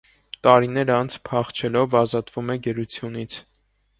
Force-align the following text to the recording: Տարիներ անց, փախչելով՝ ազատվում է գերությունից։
Տարիներ 0.45 0.91
անց, 0.93 1.17
փախչելով՝ 1.29 1.93
ազատվում 2.01 2.49
է 2.53 2.57
գերությունից։ 2.69 3.37